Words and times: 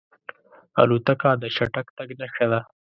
الوتکه 0.81 1.31
د 1.41 1.43
چټک 1.55 1.87
تګ 1.97 2.09
نښه 2.19 2.45
ده. 2.51 2.59